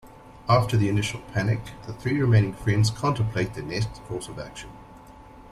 [0.49, 4.71] After the initial panic, the three remaining friends contemplate their next course of action.